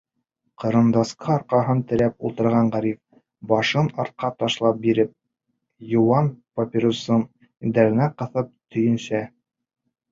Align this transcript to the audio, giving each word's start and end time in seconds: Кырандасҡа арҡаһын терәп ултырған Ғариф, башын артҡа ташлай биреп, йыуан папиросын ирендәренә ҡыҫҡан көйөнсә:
Кырандасҡа 0.61 1.27
арҡаһын 1.33 1.83
терәп 1.91 2.25
ултырған 2.29 2.71
Ғариф, 2.77 2.97
башын 3.53 3.91
артҡа 4.05 4.33
ташлай 4.41 4.77
биреп, 4.87 5.15
йыуан 5.93 6.33
папиросын 6.61 7.25
ирендәренә 7.31 8.11
ҡыҫҡан 8.23 8.51
көйөнсә: 8.77 9.25